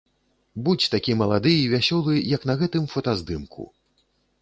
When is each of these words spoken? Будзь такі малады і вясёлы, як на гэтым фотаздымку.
Будзь 0.67 0.87
такі 0.95 1.11
малады 1.19 1.53
і 1.59 1.69
вясёлы, 1.75 2.13
як 2.35 2.49
на 2.53 2.59
гэтым 2.65 2.91
фотаздымку. 2.97 3.73